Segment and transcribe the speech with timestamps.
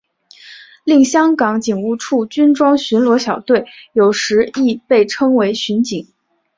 [0.83, 6.11] 另香港警务处军装巡逻小队有时亦被称为巡警。